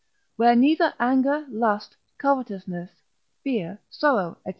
[0.35, 2.89] Where neither anger, lust, covetousness,
[3.43, 4.49] fear, sorrow, &c.